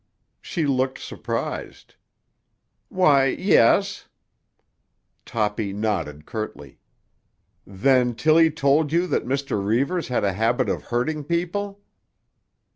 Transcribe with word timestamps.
She 0.41 0.65
looked 0.65 0.97
surprised. 0.97 1.93
"Why, 2.89 3.25
yes." 3.27 4.07
Toppy 5.27 5.73
nodded 5.73 6.25
curtly. 6.25 6.79
"Then 7.67 8.15
Tilly 8.15 8.49
told 8.49 8.91
you 8.91 9.05
that 9.05 9.27
Mr. 9.27 9.63
Reivers 9.63 10.07
had 10.07 10.23
a 10.23 10.33
habit 10.33 10.69
of 10.69 10.85
hurting 10.85 11.25
people?" 11.25 11.81